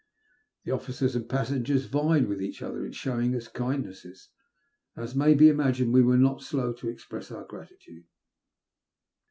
[0.63, 4.29] The officers and i>as8enger8 vied with each other in showing ns kindnesses,
[4.95, 8.05] and, es may be imagined, we were not slow to express cor gratitade.